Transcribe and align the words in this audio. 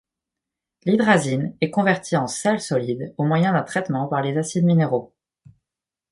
L’hydrazine 0.83 1.55
est 1.61 1.69
convertie 1.69 2.17
en 2.17 2.25
sels 2.25 2.59
solides 2.59 3.13
au 3.19 3.23
moyen 3.23 3.53
d’un 3.53 3.61
traitement 3.61 4.07
par 4.07 4.23
les 4.23 4.35
acides 4.35 4.65
minéraux. 4.65 5.13